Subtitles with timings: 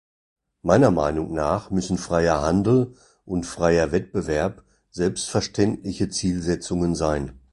[0.63, 7.39] Meiner Meinung nach müssen freier Handel und freier Wettbewerb selbstverständliche Zielsetzungen sein.